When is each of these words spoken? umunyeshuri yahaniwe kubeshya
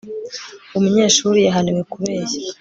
umunyeshuri 0.77 1.37
yahaniwe 1.41 1.81
kubeshya 1.91 2.39